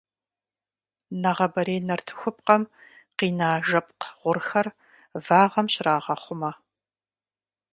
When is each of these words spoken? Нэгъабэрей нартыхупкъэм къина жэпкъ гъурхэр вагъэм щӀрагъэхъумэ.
Нэгъабэрей 1.21 1.81
нартыхупкъэм 1.87 2.63
къина 3.17 3.49
жэпкъ 3.67 4.07
гъурхэр 4.19 4.67
вагъэм 5.25 5.67
щӀрагъэхъумэ. 5.73 6.51